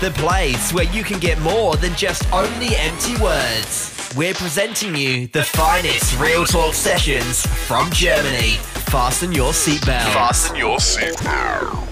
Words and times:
the 0.00 0.10
place 0.12 0.72
where 0.72 0.84
you 0.84 1.04
can 1.04 1.18
get 1.18 1.40
more 1.40 1.76
than 1.76 1.94
just 1.94 2.30
only 2.32 2.76
empty 2.76 3.16
words. 3.22 4.12
We're 4.16 4.34
presenting 4.34 4.94
you 4.94 5.26
the 5.28 5.42
finest 5.42 6.18
real 6.20 6.44
talk 6.44 6.74
sessions 6.74 7.46
from 7.46 7.90
Germany. 7.90 8.52
Fasten 8.90 9.32
your 9.32 9.52
seatbelt. 9.52 10.12
Fasten 10.12 10.56
your 10.56 10.78
seatbelt. 10.78 11.83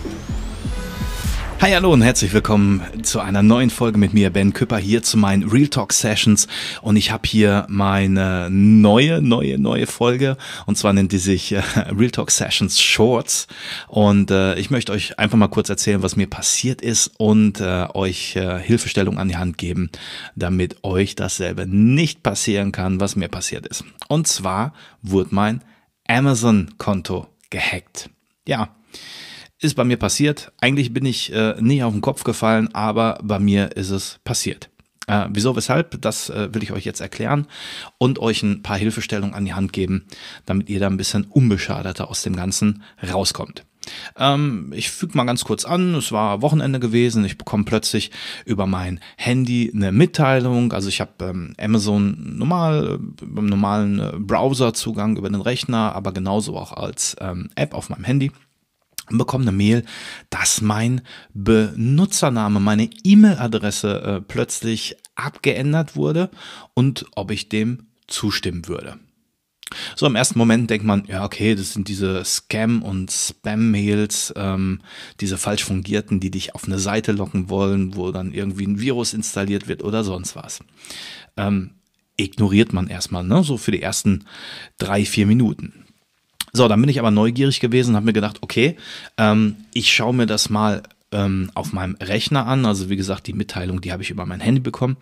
Hi, 1.62 1.71
hallo 1.71 1.93
und 1.93 2.03
herzlich 2.03 2.32
willkommen 2.32 2.82
zu 3.05 3.21
einer 3.21 3.45
neuen 3.45 3.71
Folge 3.71 3.96
mit 3.96 4.12
mir, 4.12 4.30
Ben 4.30 4.53
Küpper, 4.53 4.79
hier 4.79 5.05
zu 5.05 5.16
meinen 5.16 5.48
Real 5.48 5.68
Talk 5.68 5.93
Sessions. 5.93 6.48
Und 6.80 6.96
ich 6.96 7.12
habe 7.12 7.23
hier 7.25 7.66
meine 7.68 8.48
neue, 8.50 9.23
neue, 9.23 9.61
neue 9.61 9.86
Folge. 9.86 10.36
Und 10.67 10.77
zwar 10.77 10.93
nennt 10.93 11.12
die 11.12 11.18
sich 11.18 11.53
äh, 11.53 11.62
Real 11.96 12.11
Talk 12.11 12.32
Sessions 12.32 12.80
Shorts. 12.80 13.46
Und 13.86 14.32
äh, 14.32 14.57
ich 14.57 14.71
möchte 14.71 14.90
euch 14.90 15.21
einfach 15.21 15.39
mal 15.39 15.46
kurz 15.46 15.68
erzählen, 15.68 16.03
was 16.03 16.17
mir 16.17 16.27
passiert 16.27 16.82
ist 16.82 17.12
und 17.18 17.61
äh, 17.61 17.86
euch 17.94 18.35
äh, 18.35 18.58
Hilfestellung 18.58 19.21
an 19.21 19.29
die 19.29 19.36
Hand 19.36 19.57
geben, 19.57 19.89
damit 20.35 20.82
euch 20.82 21.14
dasselbe 21.14 21.68
nicht 21.68 22.25
passieren 22.25 22.72
kann, 22.72 22.99
was 22.99 23.14
mir 23.14 23.29
passiert 23.29 23.68
ist. 23.68 23.85
Und 24.08 24.26
zwar 24.26 24.75
wurde 25.00 25.32
mein 25.32 25.63
Amazon-Konto 26.08 27.29
gehackt. 27.50 28.11
Ja 28.49 28.75
ist 29.62 29.75
bei 29.75 29.84
mir 29.84 29.96
passiert. 29.96 30.52
Eigentlich 30.61 30.93
bin 30.93 31.07
ich 31.07 31.32
äh, 31.32 31.54
nie 31.61 31.82
auf 31.82 31.93
den 31.93 32.03
Kopf 32.03 32.25
gefallen, 32.25 32.75
aber 32.75 33.19
bei 33.22 33.39
mir 33.39 33.77
ist 33.77 33.91
es 33.91 34.19
passiert. 34.25 34.70
Äh, 35.06 35.27
wieso, 35.30 35.56
weshalb, 35.56 36.00
das 36.00 36.30
äh, 36.30 36.53
will 36.53 36.62
ich 36.62 36.72
euch 36.72 36.84
jetzt 36.84 37.00
erklären 37.00 37.47
und 37.98 38.19
euch 38.19 38.42
ein 38.42 38.62
paar 38.62 38.77
Hilfestellungen 38.77 39.34
an 39.34 39.44
die 39.44 39.55
Hand 39.55 39.72
geben, 39.72 40.06
damit 40.47 40.69
ihr 40.69 40.80
da 40.80 40.86
ein 40.86 40.97
bisschen 40.97 41.25
unbeschadeter 41.25 42.08
aus 42.08 42.22
dem 42.22 42.36
Ganzen 42.36 42.83
rauskommt. 43.12 43.64
Ähm, 44.17 44.72
ich 44.77 44.91
füge 44.91 45.17
mal 45.17 45.25
ganz 45.25 45.44
kurz 45.44 45.64
an, 45.64 45.94
es 45.94 46.12
war 46.12 46.41
Wochenende 46.41 46.78
gewesen, 46.78 47.25
ich 47.25 47.36
bekomme 47.36 47.64
plötzlich 47.64 48.12
über 48.44 48.67
mein 48.67 49.00
Handy 49.17 49.72
eine 49.75 49.91
Mitteilung, 49.91 50.72
also 50.72 50.89
ich 50.89 51.00
habe 51.00 51.12
ähm, 51.20 51.55
Amazon 51.59 52.37
normal, 52.39 53.00
äh, 53.00 53.25
beim 53.25 53.47
normalen 53.47 53.98
äh, 53.98 54.12
Browserzugang 54.19 55.17
über 55.17 55.28
den 55.28 55.41
Rechner, 55.41 55.97
aber 55.97 56.12
genauso 56.12 56.56
auch 56.56 56.72
als 56.72 57.17
ähm, 57.20 57.50
App 57.56 57.75
auf 57.75 57.91
meinem 57.91 58.05
Handy 58.05 58.31
bekomme 59.19 59.45
eine 59.45 59.53
Mail, 59.53 59.85
dass 60.31 60.61
mein 60.61 61.03
Benutzername, 61.35 62.61
meine 62.61 62.91
E-Mail-Adresse 63.05 64.03
äh, 64.03 64.21
plötzlich 64.21 64.97
abgeändert 65.15 65.97
wurde 65.97 66.31
und 66.75 67.07
ob 67.15 67.31
ich 67.31 67.49
dem 67.49 67.87
zustimmen 68.07 68.69
würde. 68.69 68.99
So 69.97 70.07
im 70.07 70.17
ersten 70.17 70.39
Moment 70.39 70.71
denkt 70.71 70.85
man, 70.85 71.05
ja 71.07 71.25
okay, 71.25 71.55
das 71.55 71.73
sind 71.73 71.89
diese 71.89 72.25
Scam- 72.25 72.83
und 72.83 73.11
Spam-Mails, 73.11 74.35
ähm, 74.37 74.81
diese 75.21 75.39
falsch 75.39 75.65
fungierten, 75.65 76.21
die 76.21 76.31
dich 76.31 76.55
auf 76.55 76.65
eine 76.65 76.79
Seite 76.79 77.13
locken 77.13 77.49
wollen, 77.49 77.97
wo 77.97 78.13
dann 78.13 78.33
irgendwie 78.33 78.67
ein 78.67 78.81
Virus 78.81 79.15
installiert 79.15 79.69
wird 79.69 79.83
oder 79.83 80.05
sonst 80.05 80.37
was. 80.37 80.61
Ähm, 81.37 81.71
ignoriert 82.17 82.73
man 82.73 82.89
erstmal, 82.89 83.25
ne? 83.25 83.43
so 83.43 83.57
für 83.57 83.71
die 83.71 83.83
ersten 83.83 84.25
drei, 84.79 85.05
vier 85.05 85.27
Minuten. 85.27 85.87
So, 86.53 86.69
dann 86.69 86.81
bin 86.81 86.91
ich 86.91 86.98
aber 86.98 87.11
neugierig 87.11 87.61
gewesen 87.61 87.91
und 87.91 87.97
habe 87.97 88.06
mir 88.06 88.12
gedacht, 88.12 88.39
okay, 88.42 88.77
ähm, 89.17 89.56
ich 89.72 89.92
schaue 89.92 90.14
mir 90.14 90.27
das 90.27 90.50
mal 90.50 90.83
ähm, 91.13 91.51
auf 91.55 91.73
meinem 91.73 91.97
Rechner 92.01 92.47
an. 92.47 92.67
Also 92.67 92.89
wie 92.91 92.97
gesagt, 92.97 93.27
die 93.27 93.33
Mitteilung, 93.33 93.81
die 93.81 93.93
habe 93.93 94.03
ich 94.03 94.11
über 94.11 94.27
mein 94.27 94.41
Handy 94.41 94.61
bekommen. 94.61 94.97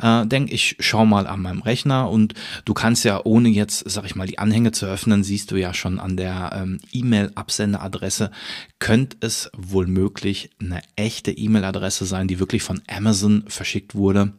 Äh, 0.00 0.26
denk, 0.26 0.52
ich 0.52 0.76
schaue 0.80 1.06
mal 1.06 1.26
an 1.26 1.42
meinem 1.42 1.62
Rechner 1.62 2.10
und 2.10 2.34
du 2.64 2.74
kannst 2.74 3.04
ja, 3.04 3.20
ohne 3.24 3.48
jetzt, 3.48 3.88
sag 3.90 4.04
ich 4.04 4.14
mal, 4.14 4.26
die 4.26 4.38
Anhänge 4.38 4.72
zu 4.72 4.86
öffnen, 4.86 5.24
siehst 5.24 5.50
du 5.50 5.56
ja 5.56 5.74
schon 5.74 5.98
an 5.98 6.16
der 6.16 6.52
ähm, 6.54 6.80
E-Mail-Absenderadresse, 6.92 8.30
könnte 8.78 9.16
es 9.20 9.50
wohl 9.56 9.86
möglich 9.86 10.50
eine 10.60 10.82
echte 10.96 11.32
E-Mail-Adresse 11.32 12.06
sein, 12.06 12.28
die 12.28 12.38
wirklich 12.38 12.62
von 12.62 12.82
Amazon 12.86 13.44
verschickt 13.48 13.94
wurde. 13.94 14.34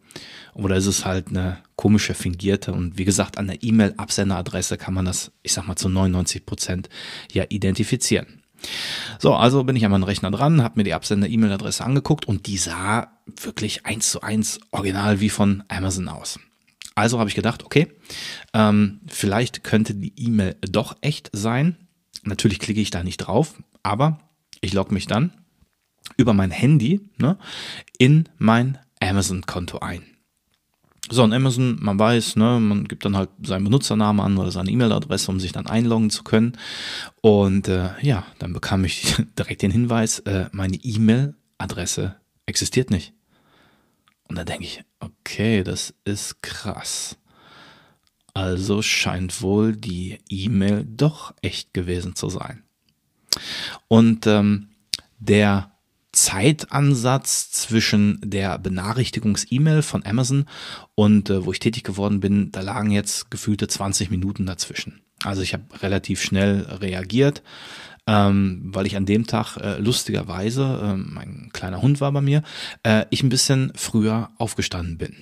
Oder 0.53 0.77
ist 0.77 0.85
es 0.85 1.05
halt 1.05 1.27
eine 1.29 1.57
komische, 1.75 2.13
fingierte? 2.13 2.71
Und 2.71 2.97
wie 2.97 3.03
gesagt, 3.03 3.37
an 3.37 3.47
der 3.47 3.61
E-Mail-Absenderadresse 3.61 4.77
kann 4.77 4.93
man 4.93 5.05
das, 5.05 5.31
ich 5.43 5.51
sag 5.51 5.67
mal, 5.67 5.75
zu 5.75 5.89
99 5.89 6.45
Prozent 6.45 6.89
ja 7.31 7.43
identifizieren. 7.49 8.44
So, 9.19 9.33
also 9.33 9.63
bin 9.63 9.75
ich 9.75 9.85
an 9.85 9.91
meinem 9.91 10.03
Rechner 10.03 10.31
dran, 10.31 10.63
habe 10.63 10.79
mir 10.79 10.83
die 10.83 10.93
Absender-E-Mail-Adresse 10.93 11.83
angeguckt 11.83 12.25
und 12.27 12.47
die 12.47 12.57
sah 12.57 13.07
wirklich 13.41 13.85
eins 13.85 14.11
zu 14.11 14.21
eins 14.21 14.59
original 14.71 15.19
wie 15.19 15.29
von 15.29 15.63
Amazon 15.67 16.07
aus. 16.07 16.39
Also 16.95 17.19
habe 17.19 17.29
ich 17.29 17.35
gedacht, 17.35 17.63
okay, 17.63 17.87
ähm, 18.53 19.01
vielleicht 19.07 19.63
könnte 19.63 19.95
die 19.95 20.13
E-Mail 20.17 20.55
doch 20.61 20.95
echt 21.01 21.29
sein. 21.33 21.75
Natürlich 22.23 22.59
klicke 22.59 22.81
ich 22.81 22.89
da 22.89 23.03
nicht 23.03 23.17
drauf, 23.17 23.55
aber 23.83 24.19
ich 24.61 24.73
logge 24.73 24.93
mich 24.93 25.05
dann 25.05 25.33
über 26.17 26.33
mein 26.33 26.51
Handy 26.51 27.01
ne, 27.17 27.37
in 27.97 28.29
mein 28.37 28.77
Amazon-Konto 29.01 29.79
ein. 29.79 30.03
So, 31.11 31.23
und 31.23 31.33
Amazon, 31.33 31.77
man 31.79 31.99
weiß, 31.99 32.35
ne, 32.35 32.59
man 32.59 32.85
gibt 32.85 33.05
dann 33.05 33.15
halt 33.15 33.29
seinen 33.43 33.65
Benutzernamen 33.65 34.25
an 34.25 34.37
oder 34.37 34.51
seine 34.51 34.71
E-Mail-Adresse, 34.71 35.29
um 35.29 35.39
sich 35.39 35.51
dann 35.51 35.67
einloggen 35.67 36.09
zu 36.09 36.23
können. 36.23 36.57
Und 37.21 37.67
äh, 37.67 37.89
ja, 38.01 38.25
dann 38.39 38.53
bekam 38.53 38.83
ich 38.85 39.15
direkt 39.37 39.61
den 39.61 39.71
Hinweis, 39.71 40.19
äh, 40.19 40.49
meine 40.51 40.77
E-Mail-Adresse 40.77 42.15
existiert 42.47 42.89
nicht. 42.89 43.13
Und 44.27 44.37
da 44.37 44.43
denke 44.43 44.63
ich, 44.63 44.83
okay, 44.99 45.63
das 45.63 45.93
ist 46.05 46.41
krass. 46.41 47.17
Also 48.33 48.81
scheint 48.81 49.41
wohl 49.41 49.75
die 49.75 50.19
E-Mail 50.27 50.85
doch 50.85 51.33
echt 51.41 51.73
gewesen 51.73 52.15
zu 52.15 52.29
sein. 52.29 52.63
Und 53.87 54.25
ähm, 54.25 54.69
der 55.19 55.74
Zeitansatz 56.15 57.51
zwischen 57.51 58.19
der 58.23 58.57
Benachrichtigungs-E-Mail 58.57 59.81
von 59.81 60.05
Amazon 60.05 60.45
und 60.95 61.29
äh, 61.29 61.45
wo 61.45 61.51
ich 61.51 61.59
tätig 61.59 61.83
geworden 61.83 62.21
bin, 62.21 62.51
da 62.51 62.61
lagen 62.61 62.91
jetzt 62.91 63.29
gefühlte 63.29 63.67
20 63.67 64.09
Minuten 64.09 64.45
dazwischen. 64.45 65.01
Also 65.23 65.41
ich 65.41 65.53
habe 65.53 65.63
relativ 65.81 66.21
schnell 66.21 66.61
reagiert, 66.61 67.43
ähm, 68.07 68.61
weil 68.73 68.85
ich 68.85 68.95
an 68.95 69.05
dem 69.05 69.27
Tag 69.27 69.57
äh, 69.57 69.77
lustigerweise, 69.79 70.79
äh, 70.81 70.97
mein 70.97 71.49
kleiner 71.51 71.81
Hund 71.81 71.99
war 71.99 72.11
bei 72.11 72.21
mir, 72.21 72.43
äh, 72.83 73.05
ich 73.09 73.21
ein 73.21 73.29
bisschen 73.29 73.73
früher 73.75 74.29
aufgestanden 74.37 74.97
bin. 74.97 75.15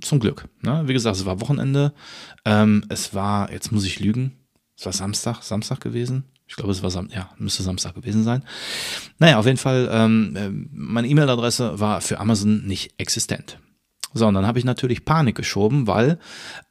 Zum 0.00 0.20
Glück. 0.20 0.48
Ne? 0.62 0.84
Wie 0.86 0.94
gesagt, 0.94 1.16
es 1.16 1.26
war 1.26 1.40
Wochenende. 1.40 1.92
Ähm, 2.46 2.84
es 2.88 3.12
war, 3.12 3.52
jetzt 3.52 3.72
muss 3.72 3.84
ich 3.84 4.00
lügen, 4.00 4.32
es 4.76 4.86
war 4.86 4.92
Samstag, 4.92 5.42
Samstag 5.42 5.80
gewesen. 5.80 6.24
Ich 6.48 6.56
glaube, 6.56 6.72
es 6.72 6.82
war 6.82 6.90
Sam 6.90 7.08
ja, 7.12 7.30
müsste 7.38 7.62
Samstag 7.62 7.94
gewesen 7.94 8.24
sein. 8.24 8.44
Naja, 9.18 9.38
auf 9.38 9.46
jeden 9.46 9.58
Fall, 9.58 9.88
ähm, 9.90 10.36
äh, 10.36 10.48
meine 10.72 11.08
E-Mail-Adresse 11.08 11.80
war 11.80 12.00
für 12.00 12.20
Amazon 12.20 12.66
nicht 12.66 12.94
existent. 12.98 13.58
So, 14.14 14.26
und 14.26 14.34
dann 14.34 14.46
habe 14.46 14.58
ich 14.58 14.64
natürlich 14.64 15.04
Panik 15.04 15.34
geschoben, 15.34 15.86
weil 15.86 16.18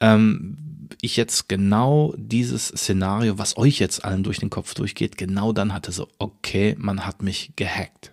ähm, 0.00 0.88
ich 1.00 1.16
jetzt 1.16 1.48
genau 1.48 2.14
dieses 2.16 2.68
Szenario, 2.68 3.38
was 3.38 3.56
euch 3.56 3.78
jetzt 3.78 4.04
allen 4.04 4.22
durch 4.22 4.38
den 4.38 4.50
Kopf 4.50 4.74
durchgeht, 4.74 5.16
genau 5.16 5.52
dann 5.52 5.72
hatte 5.72 5.92
so, 5.92 6.08
okay, 6.18 6.74
man 6.78 7.06
hat 7.06 7.22
mich 7.22 7.52
gehackt. 7.56 8.12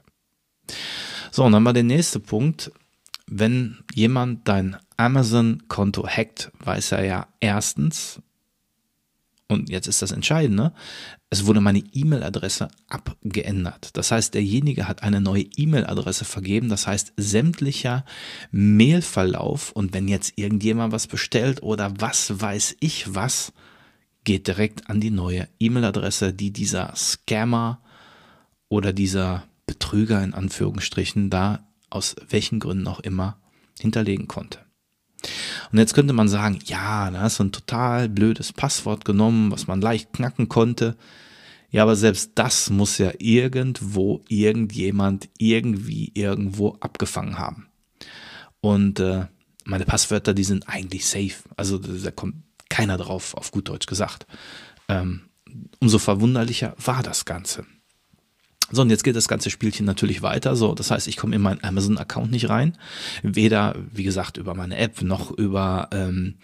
So, 1.32 1.44
und 1.44 1.52
dann 1.52 1.66
war 1.66 1.74
der 1.74 1.84
nächste 1.84 2.20
Punkt, 2.20 2.72
wenn 3.26 3.84
jemand 3.94 4.48
dein 4.48 4.78
Amazon-Konto 4.98 6.08
hackt, 6.08 6.52
weiß 6.60 6.92
er 6.92 7.06
ja 7.06 7.28
erstens, 7.40 8.22
und 9.50 9.70
jetzt 9.70 9.88
ist 9.88 10.02
das 10.02 10.12
Entscheidende, 10.12 10.74
es 11.30 11.46
wurde 11.46 11.62
meine 11.62 11.80
E-Mail-Adresse 11.80 12.70
abgeändert. 12.88 13.90
Das 13.94 14.12
heißt, 14.12 14.34
derjenige 14.34 14.88
hat 14.88 15.04
eine 15.04 15.22
neue 15.22 15.44
E-Mail-Adresse 15.44 16.26
vergeben. 16.26 16.70
Das 16.70 16.88
heißt, 16.88 17.14
sämtlicher 17.18 18.06
Mailverlauf 18.52 19.72
und 19.72 19.94
wenn 19.94 20.08
jetzt 20.08 20.34
irgendjemand 20.38 20.94
was 20.94 21.08
bestellt 21.08 21.62
oder 21.62 21.94
was 22.00 22.40
weiß 22.42 22.78
ich 22.80 23.14
was, 23.14 23.54
geht 24.24 24.48
direkt 24.48 24.90
an 24.90 25.02
die 25.02 25.12
neue 25.12 25.48
E-Mail-Adresse, 25.60 26.34
die 26.34 26.52
dieser 26.52 26.96
Scammer 26.96 27.82
oder 28.70 28.94
dieser 28.94 29.44
Betrüger 29.66 30.24
in 30.24 30.34
Anführungsstrichen 30.34 31.30
da 31.30 31.68
aus 31.90 32.16
welchen 32.30 32.60
Gründen 32.60 32.88
auch 32.88 33.02
immer 33.02 33.40
hinterlegen 33.80 34.28
konnte. 34.28 34.60
Und 35.74 35.80
jetzt 35.80 35.96
könnte 35.96 36.14
man 36.14 36.28
sagen, 36.28 36.60
ja, 36.66 37.10
da 37.10 37.22
hast 37.22 37.40
du 37.40 37.46
ein 37.46 37.52
total 37.52 38.08
blödes 38.08 38.54
Passwort 38.54 39.06
genommen, 39.06 39.52
was 39.52 39.66
man 39.66 39.82
leicht 39.82 40.14
knacken 40.14 40.48
konnte. 40.48 40.96
Ja, 41.72 41.82
aber 41.82 41.96
selbst 41.96 42.34
das 42.36 42.70
muss 42.70 43.00
ja 43.00 43.12
irgendwo 43.18 44.24
irgendjemand 44.30 45.30
irgendwie 45.40 46.12
irgendwo 46.14 46.78
abgefangen 46.80 47.40
haben. 47.40 47.66
Und 48.62 49.00
äh, 49.00 49.26
meine 49.66 49.86
Passwörter, 49.86 50.36
die 50.36 50.44
sind 50.44 50.70
eigentlich 50.70 51.08
safe. 51.08 51.38
Also 51.58 51.80
da 51.80 52.12
kommt 52.12 52.36
keiner 52.70 52.98
drauf, 52.98 53.34
auf 53.34 53.50
gut 53.50 53.68
Deutsch 53.68 53.88
gesagt. 53.88 54.28
Ähm, 54.88 55.22
umso 55.80 55.98
verwunderlicher 55.98 56.76
war 56.86 57.02
das 57.02 57.26
Ganze. 57.26 57.66
So, 58.74 58.82
und 58.82 58.90
jetzt 58.90 59.04
geht 59.04 59.16
das 59.16 59.28
ganze 59.28 59.52
Spielchen 59.52 59.86
natürlich 59.86 60.24
weiter. 60.24 60.56
So, 60.56 60.74
das 60.74 60.90
heißt, 60.90 61.08
ich 61.08 61.16
komme 61.16 61.36
in 61.36 61.42
meinen 61.42 61.64
Amazon-Account 61.64 62.32
nicht 62.32 62.50
rein. 62.50 62.76
Weder, 63.22 63.76
wie 63.94 64.04
gesagt, 64.04 64.38
über 64.38 64.56
meine 64.56 64.78
App 64.78 65.02
noch 65.04 65.30
über 65.32 65.90
ähm, 65.92 66.36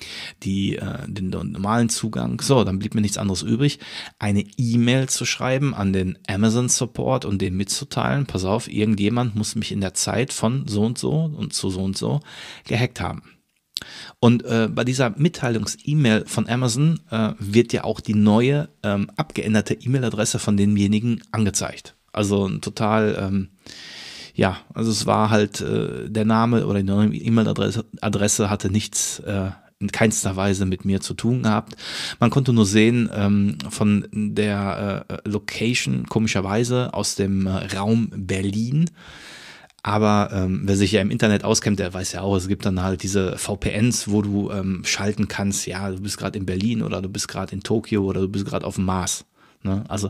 die, 0.44 0.76
äh, 0.76 1.08
den, 1.08 1.30
normalen 1.30 1.90
Zugang. 1.90 2.40
So, 2.42 2.64
dann 2.64 2.78
blieb 2.78 2.94
mir 2.94 3.02
nichts 3.02 3.18
anderes 3.18 3.42
übrig, 3.42 3.80
eine 4.20 4.44
E-Mail 4.58 5.10
zu 5.10 5.26
schreiben 5.26 5.74
an 5.74 5.92
den 5.92 6.20
Amazon 6.28 6.70
Support 6.70 7.26
und 7.26 7.42
den 7.42 7.58
mitzuteilen. 7.58 8.28
Pass 8.28 8.46
auf, 8.46 8.72
irgendjemand 8.72 9.36
muss 9.36 9.56
mich 9.56 9.72
in 9.72 9.82
der 9.82 9.96
Zeit 9.96 10.32
von 10.32 10.68
so 10.68 10.84
und 10.84 11.00
so 11.00 11.24
und 11.36 11.54
zu 11.54 11.70
so 11.70 11.82
und 11.82 11.98
so 11.98 12.20
gehackt 12.68 13.02
haben. 13.02 13.24
Und 14.20 14.44
äh, 14.44 14.68
bei 14.70 14.84
dieser 14.84 15.12
Mitteilungs-E-Mail 15.12 16.26
von 16.28 16.48
Amazon 16.48 17.00
äh, 17.10 17.32
wird 17.40 17.74
ja 17.74 17.86
auch 17.86 18.02
die 18.02 18.14
neue 18.14 18.70
ähm, 18.84 19.10
abgeänderte 19.16 19.74
E-Mail-Adresse 19.74 20.40
von 20.40 20.58
denjenigen 20.58 21.24
angezeigt. 21.32 21.96
Also 22.12 22.48
ein 22.48 22.62
total, 22.62 23.18
ähm, 23.20 23.50
ja, 24.34 24.58
also 24.74 24.92
es 24.92 25.06
war 25.06 25.30
halt 25.30 25.62
äh, 25.62 26.10
der 26.10 26.26
Name 26.26 26.66
oder 26.66 26.82
die 26.82 27.26
E-Mail-Adresse 27.26 27.86
Adresse 28.02 28.50
hatte 28.50 28.72
nichts 28.72 29.20
äh, 29.20 29.52
in 29.80 29.92
keinster 29.92 30.36
Weise 30.36 30.66
mit 30.66 30.84
mir 30.84 31.00
zu 31.00 31.14
tun 31.14 31.44
gehabt. 31.44 31.76
Man 32.20 32.30
konnte 32.30 32.52
nur 32.52 32.66
sehen 32.66 33.10
ähm, 33.14 33.58
von 33.70 34.08
der 34.12 35.06
äh, 35.08 35.30
Location, 35.30 36.06
komischerweise 36.08 36.94
aus 36.94 37.16
dem 37.16 37.48
äh, 37.48 37.76
Raum 37.78 38.10
Berlin. 38.14 38.90
Aber 39.82 40.30
ähm, 40.34 40.64
wer 40.66 40.76
sich 40.76 40.92
ja 40.92 41.02
im 41.02 41.12
Internet 41.12 41.46
auskennt, 41.46 41.80
der 41.80 41.94
weiß 41.94 42.12
ja 42.12 42.22
auch, 42.22 42.36
es 42.36 42.50
gibt 42.50 42.66
dann 42.66 42.84
halt 42.84 43.02
diese 43.04 43.38
VPNs, 43.38 44.12
wo 44.12 44.22
du 44.22 44.52
ähm, 44.52 44.82
schalten 44.84 45.30
kannst, 45.30 45.66
ja, 45.68 45.90
du 45.90 46.02
bist 46.02 46.18
gerade 46.18 46.38
in 46.38 46.46
Berlin 46.46 46.82
oder 46.82 47.02
du 47.02 47.08
bist 47.08 47.30
gerade 47.30 47.54
in 47.54 47.62
Tokio 47.62 48.04
oder 48.04 48.20
du 48.20 48.28
bist 48.28 48.46
gerade 48.46 48.68
auf 48.68 48.76
dem 48.76 48.84
Mars. 48.84 49.26
Ne? 49.62 49.84
Also 49.88 50.10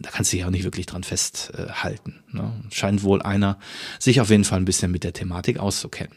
da 0.00 0.10
kannst 0.10 0.32
du 0.32 0.36
dich 0.36 0.44
auch 0.44 0.50
nicht 0.50 0.64
wirklich 0.64 0.86
dran 0.86 1.04
festhalten. 1.04 2.22
Ne? 2.30 2.52
Scheint 2.70 3.02
wohl 3.02 3.22
einer 3.22 3.58
sich 3.98 4.20
auf 4.20 4.30
jeden 4.30 4.44
Fall 4.44 4.58
ein 4.58 4.66
bisschen 4.66 4.90
mit 4.90 5.04
der 5.04 5.12
Thematik 5.12 5.58
auszukennen. 5.58 6.14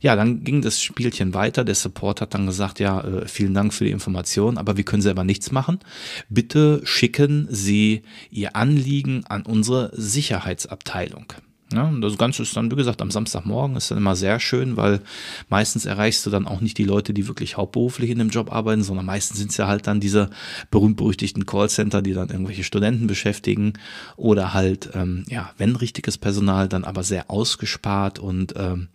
Ja, 0.00 0.16
dann 0.16 0.44
ging 0.44 0.62
das 0.62 0.80
Spielchen 0.82 1.34
weiter. 1.34 1.64
Der 1.64 1.74
Support 1.74 2.20
hat 2.20 2.34
dann 2.34 2.46
gesagt, 2.46 2.80
ja, 2.80 3.00
äh, 3.00 3.28
vielen 3.28 3.54
Dank 3.54 3.74
für 3.74 3.84
die 3.84 3.90
Information, 3.90 4.58
aber 4.58 4.76
wir 4.76 4.84
können 4.84 5.02
selber 5.02 5.24
nichts 5.24 5.50
machen. 5.50 5.80
Bitte 6.28 6.80
schicken 6.84 7.48
Sie 7.50 8.02
Ihr 8.30 8.56
Anliegen 8.56 9.24
an 9.26 9.42
unsere 9.42 9.90
Sicherheitsabteilung. 9.94 11.32
Ja, 11.72 11.84
und 11.84 12.00
das 12.00 12.18
Ganze 12.18 12.42
ist 12.42 12.56
dann, 12.56 12.70
wie 12.70 12.76
gesagt, 12.76 13.00
am 13.00 13.12
Samstagmorgen 13.12 13.76
ist 13.76 13.90
dann 13.90 13.98
immer 13.98 14.16
sehr 14.16 14.40
schön, 14.40 14.76
weil 14.76 15.00
meistens 15.48 15.86
erreichst 15.86 16.26
du 16.26 16.30
dann 16.30 16.48
auch 16.48 16.60
nicht 16.60 16.78
die 16.78 16.84
Leute, 16.84 17.14
die 17.14 17.28
wirklich 17.28 17.56
hauptberuflich 17.56 18.10
in 18.10 18.18
dem 18.18 18.30
Job 18.30 18.52
arbeiten, 18.52 18.82
sondern 18.82 19.06
meistens 19.06 19.38
sind 19.38 19.52
es 19.52 19.56
ja 19.56 19.68
halt 19.68 19.86
dann 19.86 20.00
diese 20.00 20.30
berühmt-berüchtigten 20.72 21.46
Callcenter, 21.46 22.02
die 22.02 22.12
dann 22.12 22.30
irgendwelche 22.30 22.64
Studenten 22.64 23.06
beschäftigen 23.06 23.74
oder 24.16 24.52
halt, 24.52 24.90
ähm, 24.94 25.24
ja, 25.28 25.52
wenn 25.58 25.76
richtiges 25.76 26.18
Personal, 26.18 26.68
dann 26.68 26.82
aber 26.82 27.04
sehr 27.04 27.30
ausgespart 27.30 28.18
und 28.18 28.54
ähm, 28.56 28.88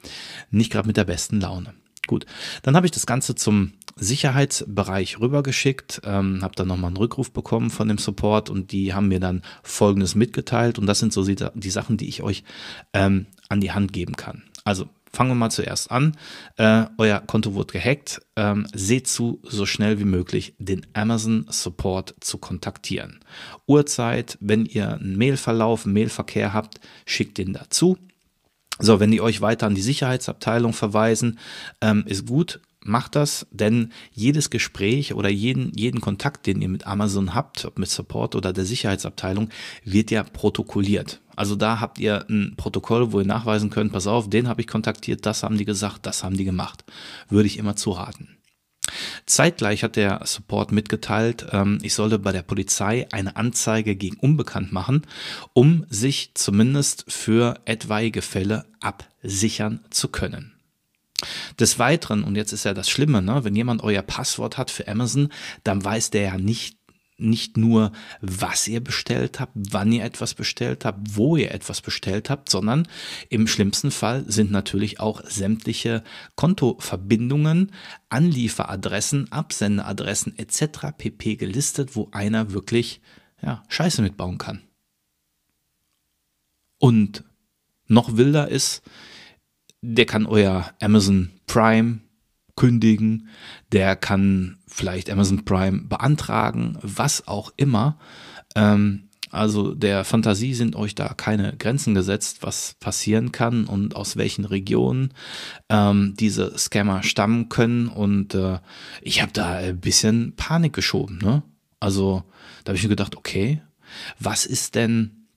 nicht 0.52 0.72
gerade 0.72 0.88
mit 0.88 0.98
der 0.98 1.06
besten 1.06 1.40
Laune. 1.40 1.74
Gut, 2.08 2.26
dann 2.64 2.76
habe 2.76 2.86
ich 2.86 2.92
das 2.92 3.06
Ganze 3.06 3.36
zum 3.36 3.74
Sicherheitsbereich 3.96 5.20
rübergeschickt, 5.20 6.02
ähm, 6.04 6.40
habe 6.42 6.56
dann 6.56 6.68
nochmal 6.68 6.90
einen 6.90 6.98
Rückruf 6.98 7.32
bekommen 7.32 7.70
von 7.70 7.88
dem 7.88 7.98
Support 7.98 8.50
und 8.50 8.72
die 8.72 8.94
haben 8.94 9.08
mir 9.08 9.20
dann 9.20 9.42
Folgendes 9.64 10.16
mitgeteilt 10.16 10.78
und 10.78 10.86
das 10.86 11.00
sind 11.00 11.14
so 11.14 11.24
die, 11.24 11.70
Sachen, 11.70 11.98
die 11.98 12.08
ich 12.08 12.22
euch 12.22 12.44
ähm, 12.94 13.28
an 13.50 13.62
die 13.62 13.72
Hand 13.72 13.94
geben 13.94 14.16
kann. 14.16 14.44
Also 14.66 14.90
fangen 15.16 15.32
wir 15.32 15.36
mal 15.36 15.50
zuerst 15.50 15.90
an. 15.92 16.18
Äh, 16.58 16.86
euer 16.98 17.22
Konto 17.22 17.54
wurde 17.54 17.74
gehackt. 17.74 18.22
Ähm, 18.36 18.68
seht 18.74 19.08
zu, 19.08 19.40
so 19.44 19.66
schnell 19.66 20.00
wie 20.00 20.06
möglich 20.06 20.56
den 20.60 20.86
Amazon 20.94 21.46
Support 21.50 22.16
zu 22.20 22.38
kontaktieren. 22.38 23.22
Uhrzeit, 23.66 24.38
wenn 24.42 24.66
ihr 24.66 24.96
einen 24.96 25.18
Mailverlauf, 25.18 25.86
einen 25.86 25.94
Mailverkehr 25.94 26.54
habt, 26.54 26.82
schickt 27.06 27.38
den 27.38 27.54
dazu. 27.54 27.98
So, 28.80 29.00
wenn 29.00 29.12
die 29.12 29.22
euch 29.22 29.42
weiter 29.42 29.68
an 29.68 29.76
die 29.76 29.82
Sicherheitsabteilung 29.82 30.74
verweisen, 30.74 31.40
ähm, 31.82 32.04
ist 32.08 32.28
gut 32.28 32.60
macht 32.86 33.16
das, 33.16 33.48
denn 33.52 33.92
jedes 34.14 34.50
Gespräch 34.50 35.16
oder 35.16 35.28
jeden, 35.28 35.72
jeden 35.76 36.02
Kontakt, 36.02 36.46
den 36.46 36.62
ihr 36.62 36.70
mit 36.70 36.88
Amazon 36.88 37.34
habt, 37.34 37.66
ob 37.66 37.80
mit 37.80 37.90
Support 37.90 38.36
oder 38.36 38.54
der 38.54 38.66
Sicherheitsabteilung, 38.66 39.50
wird 39.84 40.12
ja 40.12 40.24
protokolliert. 40.24 41.20
Also 41.36 41.56
da 41.56 41.82
habt 41.82 42.00
ihr 42.00 42.26
ein 42.30 42.54
Protokoll, 42.56 43.12
wo 43.12 43.20
ihr 43.20 43.26
nachweisen 43.26 43.72
könnt, 43.72 43.92
pass 43.92 44.08
auf, 44.08 44.30
den 44.30 44.48
habe 44.48 44.62
ich 44.62 44.68
kontaktiert, 44.68 45.26
das 45.26 45.44
haben 45.44 45.58
die 45.58 45.66
gesagt, 45.66 46.06
das 46.06 46.24
haben 46.24 46.38
die 46.38 46.46
gemacht. 46.46 46.86
Würde 47.28 47.48
ich 47.48 47.58
immer 47.58 47.76
zuraten. 47.76 48.38
Zeitgleich 49.26 49.84
hat 49.84 49.96
der 49.96 50.22
Support 50.24 50.72
mitgeteilt, 50.72 51.48
ähm, 51.52 51.80
ich 51.82 51.96
solle 51.96 52.20
bei 52.20 52.32
der 52.32 52.44
Polizei 52.44 53.08
eine 53.12 53.36
Anzeige 53.36 53.96
gegen 53.96 54.18
Unbekannt 54.18 54.72
machen, 54.72 55.02
um 55.54 55.86
sich 55.90 56.32
zumindest 56.36 57.06
für 57.08 57.60
etwaige 57.66 58.22
Fälle 58.22 58.66
absichern 58.82 59.80
zu 59.90 60.10
können. 60.10 60.54
Des 61.60 61.80
Weiteren, 61.80 62.24
und 62.24 62.36
jetzt 62.36 62.52
ist 62.52 62.66
ja 62.66 62.74
das 62.74 62.90
Schlimme, 62.90 63.22
ne, 63.22 63.44
wenn 63.44 63.56
jemand 63.56 63.82
euer 63.84 64.02
Passwort 64.02 64.58
hat 64.58 64.70
für 64.70 64.88
Amazon, 64.88 65.30
dann 65.64 65.84
weiß 65.84 66.12
der 66.12 66.24
ja 66.24 66.38
nicht, 66.38 66.78
nicht 67.18 67.58
nur, 67.58 67.92
was 68.22 68.68
ihr 68.68 68.84
bestellt 68.84 69.40
habt, 69.40 69.54
wann 69.56 69.92
ihr 69.92 70.04
etwas 70.04 70.34
bestellt 70.34 70.86
habt, 70.86 71.16
wo 71.16 71.38
ihr 71.38 71.52
etwas 71.52 71.82
bestellt 71.82 72.30
habt, 72.30 72.50
sondern 72.50 72.88
im 73.30 73.48
schlimmsten 73.48 73.92
Fall 73.92 74.26
sind 74.28 74.52
natürlich 74.52 75.00
auch 75.00 75.24
sämtliche 75.26 76.04
Kontoverbindungen, 76.36 77.72
Anlieferadressen, 78.10 79.32
Absenderadressen 79.32 80.38
etc. 80.38 80.88
pp 80.98 81.36
gelistet, 81.38 81.96
wo 81.96 82.10
einer 82.12 82.52
wirklich 82.52 83.02
ja, 83.42 83.64
Scheiße 83.70 84.02
mitbauen 84.02 84.38
kann. 84.38 84.62
Und 86.78 87.24
noch 87.88 88.18
wilder 88.18 88.50
ist, 88.50 88.82
der 89.82 90.06
kann 90.06 90.26
euer 90.26 90.74
Amazon 90.82 91.32
Prime 91.46 92.00
kündigen, 92.56 93.28
der 93.72 93.96
kann 93.96 94.58
vielleicht 94.68 95.10
Amazon 95.10 95.46
Prime 95.46 95.84
beantragen, 95.84 96.78
was 96.82 97.28
auch 97.28 97.52
immer. 97.58 97.98
Ähm, 98.56 99.10
also 99.32 99.74
der 99.74 100.06
Fantasie 100.06 100.54
sind 100.54 100.78
euch 100.78 100.96
da 100.96 101.10
keine 101.10 101.58
Grenzen 101.58 101.94
gesetzt, 101.94 102.38
was 102.42 102.76
passieren 102.80 103.34
kann 103.34 103.66
und 103.66 103.96
aus 103.96 104.16
welchen 104.16 104.46
Regionen 104.46 105.14
ähm, 105.70 106.14
diese 106.18 106.58
Scammer 106.58 107.04
stammen 107.04 107.50
können. 107.50 107.90
Und 107.90 108.34
äh, 108.34 108.60
ich 109.02 109.22
habe 109.22 109.34
da 109.34 109.56
ein 109.56 109.80
bisschen 109.80 110.36
Panik 110.38 110.72
geschoben. 110.72 111.18
Ne? 111.18 111.44
Also 111.82 112.24
da 112.64 112.70
habe 112.70 112.78
ich 112.78 112.84
mir 112.84 112.90
gedacht, 112.90 113.18
okay, 113.18 113.62
was 114.20 114.46
ist 114.46 114.76
denn, 114.76 115.28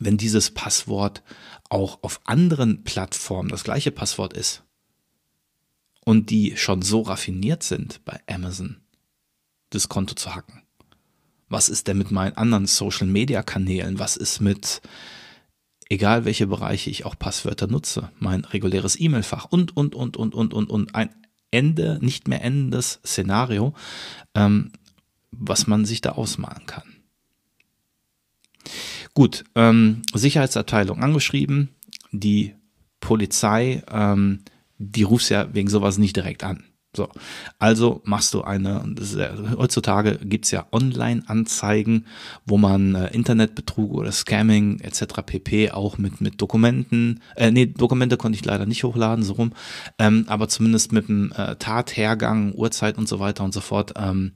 wenn 0.00 0.16
dieses 0.16 0.50
Passwort 0.50 1.22
auch 1.68 2.00
auf 2.02 2.20
anderen 2.24 2.82
Plattformen 2.82 3.48
das 3.48 3.62
gleiche 3.62 3.92
Passwort 3.92 4.32
ist 4.32 4.64
und 6.04 6.30
die 6.30 6.56
schon 6.56 6.82
so 6.82 7.02
raffiniert 7.02 7.62
sind 7.62 8.04
bei 8.04 8.20
Amazon, 8.26 8.76
das 9.70 9.88
Konto 9.88 10.14
zu 10.14 10.34
hacken. 10.34 10.62
Was 11.48 11.68
ist 11.68 11.88
denn 11.88 11.98
mit 11.98 12.10
meinen 12.10 12.36
anderen 12.36 12.66
Social-Media-Kanälen? 12.66 13.98
Was 13.98 14.16
ist 14.16 14.40
mit, 14.40 14.80
egal 15.88 16.24
welche 16.24 16.46
Bereiche 16.46 16.90
ich 16.90 17.04
auch 17.04 17.18
Passwörter 17.18 17.66
nutze, 17.66 18.10
mein 18.18 18.44
reguläres 18.44 18.98
E-Mail-Fach 18.98 19.46
und, 19.46 19.76
und, 19.76 19.94
und, 19.94 20.16
und, 20.16 20.34
und, 20.34 20.54
und, 20.54 20.70
und 20.70 20.94
ein 20.94 21.10
Ende, 21.50 21.98
nicht 22.00 22.28
mehr 22.28 22.42
endendes 22.42 23.00
Szenario, 23.04 23.74
ähm, 24.34 24.70
was 25.32 25.66
man 25.66 25.84
sich 25.84 26.00
da 26.00 26.12
ausmalen 26.12 26.66
kann. 26.66 26.84
Gut, 29.14 29.44
ähm, 29.56 30.02
Sicherheitsabteilung 30.14 31.02
angeschrieben, 31.02 31.70
die 32.12 32.54
Polizei, 33.00 33.82
ähm, 33.90 34.44
die 34.80 35.02
rufst 35.02 35.30
ja 35.30 35.48
wegen 35.52 35.68
sowas 35.68 35.98
nicht 35.98 36.16
direkt 36.16 36.42
an. 36.42 36.64
So, 36.96 37.08
also 37.60 38.02
machst 38.04 38.34
du 38.34 38.42
eine, 38.42 38.84
ja, 39.16 39.30
heutzutage 39.56 40.18
gibt's 40.24 40.50
ja 40.50 40.66
Online-Anzeigen, 40.72 42.06
wo 42.46 42.58
man 42.58 42.96
äh, 42.96 43.14
Internetbetrug 43.14 43.92
oder 43.92 44.10
Scamming 44.10 44.80
etc. 44.80 45.22
pp. 45.24 45.70
auch 45.70 45.98
mit, 45.98 46.20
mit 46.20 46.42
Dokumenten, 46.42 47.20
äh, 47.36 47.52
nee, 47.52 47.66
Dokumente 47.66 48.16
konnte 48.16 48.36
ich 48.36 48.44
leider 48.44 48.66
nicht 48.66 48.82
hochladen, 48.82 49.24
so 49.24 49.34
rum, 49.34 49.52
ähm, 50.00 50.24
aber 50.26 50.48
zumindest 50.48 50.90
mit 50.90 51.06
dem 51.06 51.30
äh, 51.36 51.54
Tathergang, 51.54 52.54
Uhrzeit 52.54 52.98
und 52.98 53.08
so 53.08 53.20
weiter 53.20 53.44
und 53.44 53.54
so 53.54 53.60
fort 53.60 53.92
ähm, 53.96 54.32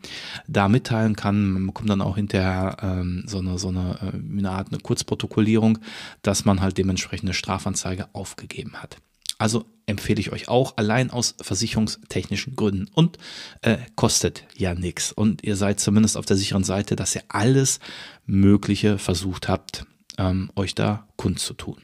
da 0.46 0.68
mitteilen 0.68 1.16
kann. 1.16 1.54
Man 1.54 1.66
bekommt 1.66 1.90
dann 1.90 2.02
auch 2.02 2.14
hinterher 2.14 2.76
ähm, 2.82 3.24
so 3.26 3.38
eine, 3.38 3.58
so 3.58 3.68
eine, 3.68 3.98
äh, 4.00 4.38
eine 4.38 4.50
Art 4.52 4.68
eine 4.70 4.78
Kurzprotokollierung, 4.78 5.80
dass 6.22 6.44
man 6.44 6.60
halt 6.60 6.78
dementsprechend 6.78 7.30
eine 7.30 7.34
Strafanzeige 7.34 8.06
aufgegeben 8.12 8.74
hat. 8.74 8.98
Also 9.38 9.64
empfehle 9.86 10.20
ich 10.20 10.32
euch 10.32 10.48
auch, 10.48 10.76
allein 10.76 11.10
aus 11.10 11.34
versicherungstechnischen 11.40 12.56
Gründen. 12.56 12.88
Und 12.94 13.18
äh, 13.62 13.78
kostet 13.96 14.44
ja 14.56 14.74
nichts. 14.74 15.12
Und 15.12 15.44
ihr 15.44 15.56
seid 15.56 15.80
zumindest 15.80 16.16
auf 16.16 16.26
der 16.26 16.36
sicheren 16.36 16.64
Seite, 16.64 16.96
dass 16.96 17.14
ihr 17.14 17.22
alles 17.28 17.80
Mögliche 18.26 18.98
versucht 18.98 19.48
habt, 19.48 19.86
ähm, 20.18 20.50
euch 20.56 20.74
da 20.74 21.06
kundzutun. 21.16 21.78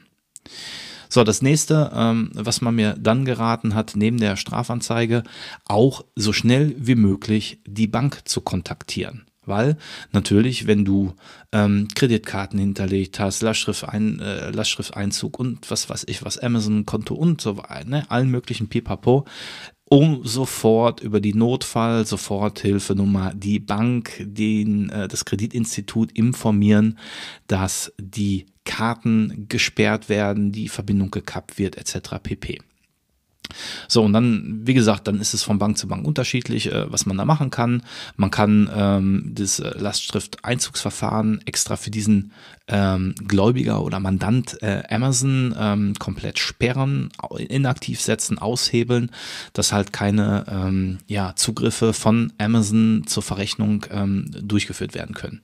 So, 1.09 1.25
das 1.25 1.41
nächste, 1.41 1.91
ähm, 1.93 2.31
was 2.33 2.61
man 2.61 2.73
mir 2.73 2.95
dann 2.97 3.25
geraten 3.25 3.75
hat, 3.75 3.93
neben 3.95 4.17
der 4.17 4.37
Strafanzeige, 4.37 5.23
auch 5.65 6.05
so 6.15 6.31
schnell 6.31 6.73
wie 6.77 6.95
möglich 6.95 7.59
die 7.67 7.87
Bank 7.87 8.21
zu 8.23 8.39
kontaktieren. 8.39 9.25
Weil 9.45 9.77
natürlich, 10.11 10.67
wenn 10.67 10.85
du 10.85 11.13
ähm, 11.51 11.87
Kreditkarten 11.95 12.59
hinterlegt 12.59 13.19
hast, 13.19 13.41
äh, 13.41 14.51
Lastschrifteinzug 14.51 15.39
und 15.39 15.71
was 15.71 15.89
weiß 15.89 16.05
ich, 16.07 16.23
was 16.23 16.37
Amazon-Konto 16.37 17.15
und 17.15 17.41
so 17.41 17.57
weiter, 17.57 17.89
ne, 17.89 18.11
allen 18.11 18.29
möglichen 18.29 18.69
Pipapo, 18.69 19.25
um 19.91 20.21
sofort 20.23 21.01
über 21.01 21.19
die 21.19 21.33
Notfall-Soforthilfenummer 21.33 23.33
die 23.33 23.59
Bank, 23.59 24.13
den, 24.19 24.89
äh, 24.89 25.07
das 25.07 25.25
Kreditinstitut 25.25 26.11
informieren, 26.13 26.97
dass 27.47 27.91
die 27.99 28.45
Karten 28.63 29.47
gesperrt 29.49 30.07
werden, 30.07 30.51
die 30.51 30.69
Verbindung 30.69 31.11
gekappt 31.11 31.57
wird, 31.57 31.77
etc. 31.77 32.19
pp. 32.23 32.59
So, 33.87 34.03
und 34.03 34.13
dann, 34.13 34.61
wie 34.63 34.73
gesagt, 34.73 35.07
dann 35.07 35.19
ist 35.19 35.33
es 35.33 35.43
von 35.43 35.59
Bank 35.59 35.77
zu 35.77 35.87
Bank 35.87 36.05
unterschiedlich, 36.05 36.71
äh, 36.71 36.91
was 36.91 37.05
man 37.05 37.17
da 37.17 37.25
machen 37.25 37.49
kann. 37.49 37.83
Man 38.15 38.31
kann 38.31 38.69
ähm, 38.73 39.31
das 39.33 39.59
äh, 39.59 39.77
Lastschrift-Einzugsverfahren 39.77 41.41
extra 41.45 41.75
für 41.75 41.91
diesen 41.91 42.31
ähm, 42.67 43.13
Gläubiger 43.27 43.83
oder 43.83 43.99
Mandant 43.99 44.61
äh, 44.61 44.83
Amazon 44.89 45.53
ähm, 45.57 45.93
komplett 45.99 46.39
sperren, 46.39 47.09
inaktiv 47.37 48.01
setzen, 48.01 48.39
aushebeln, 48.39 49.11
dass 49.53 49.73
halt 49.73 49.91
keine 49.91 50.45
ähm, 50.47 50.99
ja, 51.07 51.33
Zugriffe 51.35 51.93
von 51.93 52.31
Amazon 52.37 53.03
zur 53.05 53.23
Verrechnung 53.23 53.85
ähm, 53.91 54.31
durchgeführt 54.41 54.93
werden 54.93 55.15
können. 55.15 55.41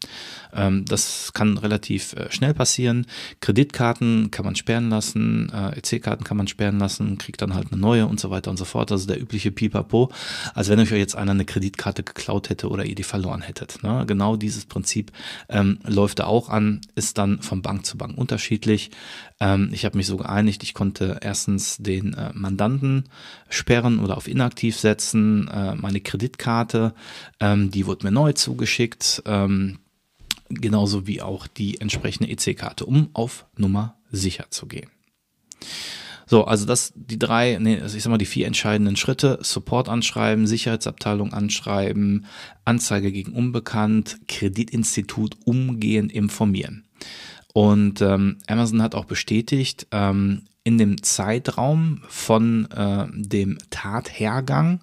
Ähm, 0.53 0.85
das 0.85 1.31
kann 1.33 1.57
relativ 1.57 2.13
äh, 2.13 2.31
schnell 2.31 2.53
passieren. 2.53 3.05
Kreditkarten 3.41 4.31
kann 4.31 4.45
man 4.45 4.55
sperren 4.55 4.89
lassen, 4.89 5.51
äh, 5.53 5.77
EC-Karten 5.77 6.23
kann 6.23 6.37
man 6.37 6.47
sperren 6.47 6.79
lassen, 6.79 7.17
kriegt 7.17 7.41
dann 7.41 7.53
halt 7.53 7.71
eine 7.71 7.81
neue 7.81 7.96
und 8.05 8.19
so 8.19 8.29
weiter 8.29 8.51
und 8.51 8.57
so 8.57 8.65
fort. 8.65 8.91
Also 8.91 9.07
der 9.07 9.19
übliche 9.19 9.51
Pipapo, 9.51 10.11
als 10.53 10.69
wenn 10.69 10.79
euch 10.79 10.91
jetzt 10.91 11.15
einer 11.15 11.31
eine 11.31 11.45
Kreditkarte 11.45 12.03
geklaut 12.03 12.49
hätte 12.49 12.69
oder 12.69 12.85
ihr 12.85 12.95
die 12.95 13.03
verloren 13.03 13.41
hättet. 13.41 13.83
Ne? 13.83 14.05
Genau 14.07 14.35
dieses 14.35 14.65
Prinzip 14.65 15.11
ähm, 15.49 15.79
läuft 15.85 16.19
da 16.19 16.25
auch 16.25 16.49
an, 16.49 16.81
ist 16.95 17.17
dann 17.17 17.41
von 17.41 17.61
Bank 17.61 17.85
zu 17.85 17.97
Bank 17.97 18.17
unterschiedlich. 18.17 18.91
Ähm, 19.39 19.69
ich 19.71 19.85
habe 19.85 19.97
mich 19.97 20.07
so 20.07 20.17
geeinigt, 20.17 20.63
ich 20.63 20.73
konnte 20.73 21.19
erstens 21.21 21.77
den 21.77 22.13
äh, 22.13 22.31
Mandanten 22.33 23.05
sperren 23.49 23.99
oder 23.99 24.17
auf 24.17 24.27
inaktiv 24.27 24.77
setzen, 24.77 25.47
äh, 25.47 25.75
meine 25.75 26.01
Kreditkarte, 26.01 26.93
ähm, 27.39 27.71
die 27.71 27.85
wurde 27.85 28.05
mir 28.05 28.11
neu 28.11 28.33
zugeschickt. 28.33 29.23
Ähm, 29.25 29.79
genauso 30.49 31.07
wie 31.07 31.21
auch 31.21 31.47
die 31.47 31.81
entsprechende 31.81 32.29
EC-Karte, 32.31 32.85
um 32.85 33.09
auf 33.13 33.45
Nummer 33.57 33.97
sicher 34.11 34.45
zu 34.49 34.67
gehen. 34.67 34.89
So, 36.29 36.43
also 36.43 36.65
das, 36.65 36.91
die 36.95 37.17
drei, 37.17 37.57
nee, 37.59 37.79
also 37.79 37.95
ich 37.95 38.03
sag 38.03 38.09
mal, 38.09 38.17
die 38.17 38.25
vier 38.25 38.47
entscheidenden 38.47 38.97
Schritte, 38.97 39.39
Support 39.41 39.87
anschreiben, 39.87 40.45
Sicherheitsabteilung 40.45 41.33
anschreiben, 41.33 42.25
Anzeige 42.65 43.13
gegen 43.13 43.31
Unbekannt, 43.31 44.19
Kreditinstitut 44.27 45.37
umgehend 45.45 46.11
informieren. 46.11 46.85
Und 47.53 48.01
ähm, 48.01 48.37
Amazon 48.45 48.81
hat 48.81 48.93
auch 48.93 49.05
bestätigt, 49.05 49.87
ähm, 49.91 50.43
in 50.63 50.77
dem 50.77 51.01
Zeitraum 51.01 52.01
von 52.09 52.69
äh, 52.71 53.07
dem 53.13 53.57
Tathergang 53.69 54.81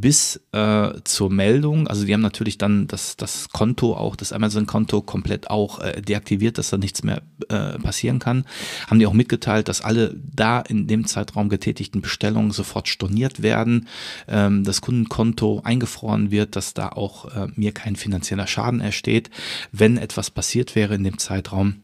bis 0.00 0.40
äh, 0.52 0.92
zur 1.04 1.30
Meldung. 1.30 1.88
Also 1.88 2.04
die 2.04 2.12
haben 2.12 2.20
natürlich 2.20 2.58
dann 2.58 2.86
das, 2.86 3.16
das 3.16 3.48
Konto, 3.48 3.94
auch 3.94 4.16
das 4.16 4.32
Amazon-Konto 4.32 5.02
komplett 5.02 5.50
auch 5.50 5.80
äh, 5.80 6.02
deaktiviert, 6.02 6.58
dass 6.58 6.70
da 6.70 6.76
nichts 6.76 7.02
mehr 7.02 7.22
äh, 7.48 7.78
passieren 7.78 8.18
kann. 8.18 8.44
Haben 8.88 8.98
die 8.98 9.06
auch 9.06 9.12
mitgeteilt, 9.12 9.68
dass 9.68 9.80
alle 9.80 10.14
da 10.14 10.60
in 10.60 10.86
dem 10.86 11.06
Zeitraum 11.06 11.48
getätigten 11.48 12.02
Bestellungen 12.02 12.50
sofort 12.50 12.88
storniert 12.88 13.42
werden, 13.42 13.88
ähm, 14.28 14.64
das 14.64 14.80
Kundenkonto 14.80 15.62
eingefroren 15.64 16.30
wird, 16.30 16.56
dass 16.56 16.74
da 16.74 16.90
auch 16.90 17.34
äh, 17.34 17.48
mir 17.56 17.72
kein 17.72 17.96
finanzieller 17.96 18.46
Schaden 18.46 18.80
entsteht. 18.80 19.30
Wenn 19.72 19.96
etwas 19.96 20.30
passiert 20.30 20.74
wäre 20.74 20.94
in 20.94 21.04
dem 21.04 21.18
Zeitraum, 21.18 21.82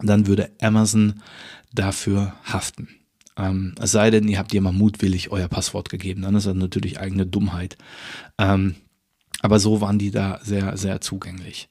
dann 0.00 0.26
würde 0.26 0.50
Amazon 0.60 1.22
dafür 1.72 2.34
haften. 2.44 2.88
Ähm, 3.36 3.74
es 3.80 3.92
sei 3.92 4.10
denn, 4.10 4.28
ihr 4.28 4.38
habt 4.38 4.52
jemand 4.52 4.78
mutwillig 4.78 5.30
euer 5.30 5.48
Passwort 5.48 5.88
gegeben, 5.88 6.22
dann 6.22 6.36
ist 6.36 6.46
das 6.46 6.54
natürlich 6.54 7.00
eigene 7.00 7.26
Dummheit. 7.26 7.76
Ähm, 8.38 8.76
aber 9.44 9.58
so 9.58 9.82
waren 9.82 9.98
die 9.98 10.10
da 10.10 10.40
sehr, 10.42 10.76
sehr 10.78 11.02
zugänglich. 11.02 11.68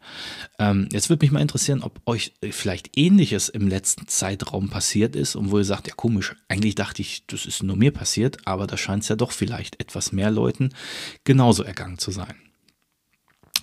Ähm, 0.60 0.90
jetzt 0.92 1.10
würde 1.10 1.26
mich 1.26 1.32
mal 1.32 1.42
interessieren, 1.42 1.82
ob 1.82 2.02
euch 2.06 2.34
vielleicht 2.52 2.96
ähnliches 2.96 3.50
im 3.50 3.68
letzten 3.68 4.08
Zeitraum 4.08 4.70
passiert 4.70 5.16
ist 5.16 5.36
und 5.36 5.50
wo 5.50 5.58
ihr 5.58 5.66
sagt, 5.66 5.88
ja 5.88 5.96
komisch, 5.96 6.36
eigentlich 6.48 6.76
dachte 6.76 7.02
ich, 7.02 7.26
das 7.26 7.48
ist 7.48 7.64
nur 7.64 7.76
mir 7.76 7.92
passiert, 7.92 8.46
aber 8.46 8.68
da 8.68 8.78
scheint 8.78 9.02
es 9.02 9.10
ja 9.10 9.16
doch 9.16 9.32
vielleicht 9.32 9.80
etwas 9.80 10.12
mehr 10.12 10.30
Leuten 10.30 10.70
genauso 11.24 11.64
ergangen 11.64 11.98
zu 11.98 12.12
sein. 12.12 12.36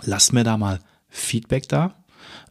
Lasst 0.02 0.33
mir 0.33 0.42
da 0.42 0.57
mal 0.57 0.80
Feedback 1.09 1.69
da. 1.69 2.00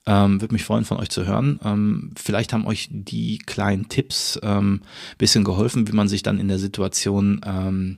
Ähm, 0.06 0.42
Würde 0.42 0.54
mich 0.54 0.64
freuen, 0.64 0.86
von 0.86 0.98
euch 0.98 1.10
zu 1.10 1.26
hören. 1.26 1.60
Ähm, 1.64 2.12
vielleicht 2.18 2.54
haben 2.54 2.66
euch 2.66 2.90
die 2.92 3.38
kleinen 3.38 3.90
Tipps 3.90 4.40
ähm, 4.44 4.82
bisschen 5.18 5.44
geholfen, 5.44 5.88
wie 5.88 5.94
man 5.94 6.08
sich 6.08 6.24
dann 6.24 6.40
in 6.40 6.48
der 6.48 6.60
Situation 6.60 7.42
ähm, 7.46 7.98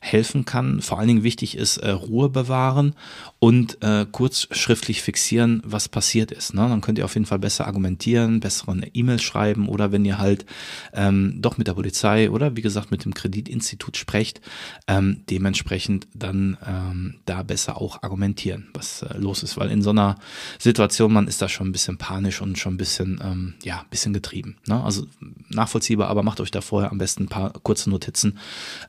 helfen 0.00 0.44
kann. 0.44 0.80
Vor 0.80 0.98
allen 0.98 1.08
Dingen 1.08 1.22
wichtig 1.22 1.56
ist 1.56 1.76
äh, 1.76 1.90
Ruhe 1.90 2.30
bewahren 2.30 2.94
und 3.38 3.82
äh, 3.82 4.06
kurz 4.10 4.48
schriftlich 4.50 5.02
fixieren, 5.02 5.62
was 5.64 5.88
passiert 5.88 6.32
ist. 6.32 6.54
Ne? 6.54 6.66
Dann 6.68 6.80
könnt 6.80 6.98
ihr 6.98 7.04
auf 7.04 7.14
jeden 7.14 7.26
Fall 7.26 7.38
besser 7.38 7.66
argumentieren, 7.66 8.40
bessere 8.40 8.70
E-Mail 8.94 9.20
schreiben 9.20 9.68
oder 9.68 9.92
wenn 9.92 10.04
ihr 10.04 10.18
halt 10.18 10.46
ähm, 10.94 11.36
doch 11.40 11.58
mit 11.58 11.66
der 11.66 11.74
Polizei 11.74 12.30
oder 12.30 12.56
wie 12.56 12.62
gesagt 12.62 12.90
mit 12.90 13.04
dem 13.04 13.12
Kreditinstitut 13.12 13.96
sprecht, 13.96 14.40
ähm, 14.88 15.22
dementsprechend 15.28 16.08
dann 16.14 16.56
ähm, 16.66 17.16
da 17.26 17.42
besser 17.42 17.80
auch 17.80 18.02
argumentieren, 18.02 18.68
was 18.72 19.02
äh, 19.02 19.18
los 19.18 19.42
ist. 19.42 19.58
Weil 19.58 19.70
in 19.70 19.82
so 19.82 19.90
einer 19.90 20.16
Situation, 20.58 21.12
man 21.12 21.28
ist 21.28 21.42
da 21.42 21.48
schon 21.48 21.68
ein 21.68 21.72
bisschen 21.72 21.98
panisch 21.98 22.40
und 22.40 22.58
schon 22.58 22.74
ein 22.74 22.78
bisschen, 22.78 23.20
ähm, 23.22 23.54
ja, 23.62 23.84
bisschen 23.90 24.14
getrieben. 24.14 24.56
Ne? 24.66 24.82
Also 24.82 25.06
nachvollziehbar, 25.50 26.08
aber 26.08 26.22
macht 26.22 26.40
euch 26.40 26.50
da 26.50 26.60
vorher 26.60 26.90
am 26.90 26.98
besten 26.98 27.24
ein 27.24 27.28
paar 27.28 27.52
kurze 27.62 27.90
Notizen, 27.90 28.38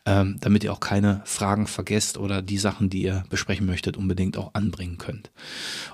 ähm, 0.05 0.37
damit 0.39 0.63
ihr 0.63 0.70
auch 0.71 0.79
keine 0.79 1.21
Fragen 1.25 1.67
vergesst 1.67 2.17
oder 2.17 2.41
die 2.41 2.57
Sachen, 2.57 2.89
die 2.89 3.03
ihr 3.03 3.23
besprechen 3.29 3.65
möchtet, 3.65 3.97
unbedingt 3.97 4.37
auch 4.37 4.53
anbringen 4.53 4.97
könnt. 4.97 5.31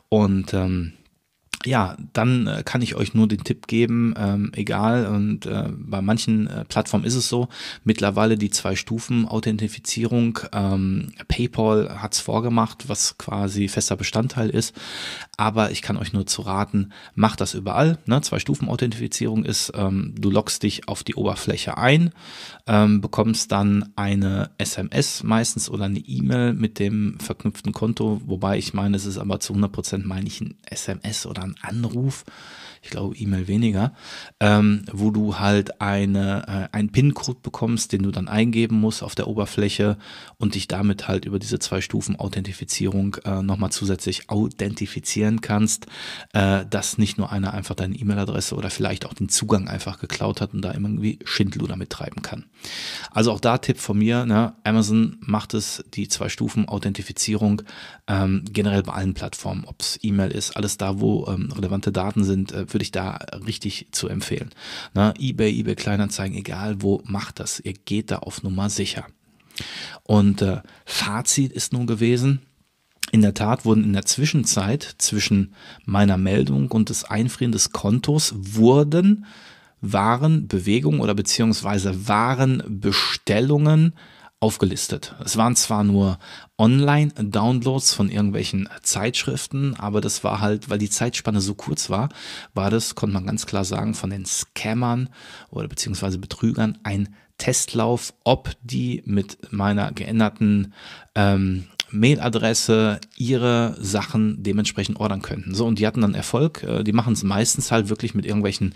Und 0.10 0.53
ähm, 0.53 0.93
ja, 1.66 1.98
dann 2.14 2.48
äh, 2.48 2.64
kann 2.64 2.82
ich 2.82 2.96
euch 2.96 3.14
nur 3.14 3.28
den 3.28 3.44
Tipp 3.44 3.68
geben, 3.68 4.14
ähm, 4.18 4.52
egal, 4.56 5.08
und 5.08 5.46
äh, 5.46 5.70
bei 5.72 6.02
manchen 6.02 6.48
äh, 6.48 6.66
Plattformen 6.66 7.06
ist 7.06 7.16
es 7.16 7.30
so, 7.30 7.48
mittlerweile 7.84 8.38
die 8.38 8.52
zwei 8.52 8.76
Stufen 8.76 9.28
Authentifizierung, 9.28 10.40
ähm, 10.54 11.14
PayPal 11.28 12.02
hat's 12.02 12.20
vorgemacht, 12.20 12.90
was 12.90 13.18
quasi 13.18 13.68
fester 13.68 13.96
Bestandteil 13.96 14.50
ist, 14.50 14.76
aber 15.36 15.72
ich 15.72 15.82
kann 15.82 15.98
euch 15.98 16.14
nur 16.14 16.28
zu 16.28 16.44
raten, 16.44 16.92
macht 17.16 17.42
das 17.42 17.54
überall, 17.54 17.98
ne? 18.06 18.22
zwei 18.22 18.40
Stufen 18.40 18.70
Authentifizierung 18.70 19.44
ist, 19.44 19.72
ähm, 19.76 20.14
du 20.18 20.30
loggst 20.30 20.64
dich 20.64 20.88
auf 20.88 21.04
die 21.04 21.16
Oberfläche 21.16 21.78
ein, 21.78 22.12
ähm, 22.68 23.02
bekommst 23.02 23.52
dann 23.52 23.92
eine 23.96 24.52
SMS 24.58 25.24
meistens 25.24 25.70
oder 25.70 25.86
eine 25.86 26.00
E-Mail 26.00 26.54
mit 26.54 26.78
dem 26.80 27.20
verknüpften 27.20 27.74
Konto, 27.74 28.22
wobei 28.26 28.58
ich 28.58 28.74
meine, 28.74 28.96
es 28.96 29.06
ist 29.06 29.18
aber 29.18 29.40
zu 29.40 29.54
100% 29.54 30.06
meine 30.06 30.28
ich 30.28 30.42
ein 30.42 30.56
SMS 30.70 31.26
oder 31.26 31.44
ein 31.44 31.56
Anruf, 31.62 32.24
ich 32.88 32.91
glaube 32.91 33.17
E-Mail 33.17 33.48
weniger, 33.48 33.94
ähm, 34.39 34.84
wo 34.91 35.12
du 35.12 35.38
halt 35.39 35.82
eine, 35.82 36.70
äh, 36.72 36.75
einen 36.75 36.89
PIN-Code 36.89 37.39
bekommst, 37.44 37.91
den 37.91 38.03
du 38.03 38.12
dann 38.12 38.29
eingeben 38.29 38.79
musst 38.79 39.03
auf 39.03 39.13
der 39.13 39.27
Oberfläche 39.27 39.98
und 40.38 40.56
dich 40.56 40.70
damit 40.70 41.10
halt 41.10 41.25
über 41.25 41.38
diese 41.38 41.60
zwei 41.60 41.82
Stufen 41.82 42.15
Authentifizierung 42.15 43.17
äh, 43.25 43.41
nochmal 43.41 43.72
zusätzlich 43.72 44.29
authentifizieren 44.29 45.41
kannst, 45.41 45.88
äh, 46.32 46.65
dass 46.70 46.98
nicht 46.98 47.17
nur 47.17 47.29
einer 47.29 47.53
einfach 47.53 47.75
deine 47.75 47.96
E-Mail-Adresse 47.96 48.56
oder 48.56 48.70
vielleicht 48.70 49.06
auch 49.06 49.13
den 49.13 49.27
Zugang 49.27 49.67
einfach 49.67 50.00
geklaut 50.00 50.39
hat 50.39 50.53
und 50.53 50.62
da 50.62 50.74
irgendwie 50.74 51.20
Schindluder 51.25 51.75
mittreiben 51.75 52.22
kann. 52.22 52.46
Also 53.12 53.34
auch 53.34 53.41
da 53.41 53.58
Tipp 53.58 53.79
von 53.79 53.98
mir, 53.98 54.25
ne? 54.25 54.53
Amazon 54.63 55.17
macht 55.20 55.53
es, 55.53 55.84
die 55.94 56.08
zwei 56.08 56.29
Stufen 56.29 56.70
Authentifizierung 56.70 57.63
ähm, 58.08 58.46
generell 58.50 58.84
bei 58.84 58.94
allen 58.94 59.13
Plattformen, 59.13 59.65
ob 59.65 59.82
es 59.82 60.00
E-Mail 60.01 60.32
ist, 60.32 60.56
alles 60.56 60.77
da, 60.77 61.01
wo 61.01 61.27
ähm, 61.27 61.51
relevante 61.51 61.91
Daten 61.91 62.24
sind, 62.24 62.53
äh, 62.53 62.65
würde 62.77 62.84
ich 62.84 62.91
da 62.91 63.17
richtig 63.48 63.88
zu 63.91 64.07
empfehlen. 64.07 64.51
Na, 64.93 65.12
eBay, 65.17 65.60
eBay 65.60 65.74
Kleinanzeigen, 65.74 66.38
egal 66.38 66.84
wo, 66.84 67.01
macht 67.05 67.39
das. 67.39 67.60
Ihr 67.60 67.74
geht 67.74 68.12
da 68.12 68.17
auf 68.17 68.43
Nummer 68.43 68.69
sicher. 68.69 69.07
Und 70.03 70.43
äh, 70.43 70.62
Fazit 70.86 71.51
ist 71.51 71.74
nun 71.74 71.88
gewesen, 71.88 72.43
in 73.12 73.24
der 73.24 73.34
Tat 73.34 73.65
wurden 73.65 73.84
in 73.84 73.93
der 73.93 74.05
Zwischenzeit 74.05 74.96
zwischen 75.00 75.55
meiner 75.86 76.17
Meldung 76.17 76.69
und 76.69 76.89
des 76.89 77.03
Einfrieren 77.03 77.51
des 77.51 77.72
Kontos 77.72 78.36
wurden 78.38 79.25
waren 79.81 80.48
Bewegungen 80.48 81.00
oder 81.00 81.15
beziehungsweise 81.15 82.07
waren 82.07 82.62
Bestellungen 82.67 83.93
aufgelistet. 84.39 85.15
Es 85.24 85.36
waren 85.36 85.56
zwar 85.56 85.84
nur 85.84 86.20
Online-Downloads 86.58 87.94
von 87.94 88.10
irgendwelchen 88.10 88.70
Zeitschriften, 88.84 89.75
aber 89.75 90.00
das 90.00 90.24
war 90.24 90.41
halt, 90.41 90.70
weil 90.70 90.77
die 90.77 90.89
Zeitspanne 90.89 91.41
so 91.41 91.56
kurz 91.56 91.89
war, 91.89 92.10
war 92.53 92.70
das, 92.70 92.94
konnte 92.94 93.15
man 93.15 93.25
ganz 93.25 93.48
klar 93.48 93.65
sagen, 93.65 93.96
von 93.96 94.12
den 94.12 94.25
Scammern 94.25 95.10
oder 95.50 95.67
beziehungsweise 95.67 96.20
Betrügern 96.20 96.77
ein 96.84 97.15
Testlauf, 97.39 98.13
ob 98.24 98.51
die 98.62 99.01
mit 99.06 99.51
meiner 99.51 99.91
geänderten 99.91 100.74
ähm, 101.15 101.67
Mailadresse 101.91 103.00
ihre 103.15 103.75
Sachen 103.79 104.44
dementsprechend 104.44 105.00
ordern 105.00 105.22
könnten. 105.22 105.56
So, 105.56 105.65
und 105.65 105.79
die 105.79 105.88
hatten 105.88 106.01
dann 106.01 106.13
Erfolg. 106.13 106.63
Äh, 106.63 106.84
die 106.84 106.94
machen 106.94 107.13
es 107.13 107.24
meistens 107.24 107.72
halt 107.72 107.89
wirklich 107.89 108.13
mit 108.13 108.25
irgendwelchen, 108.25 108.75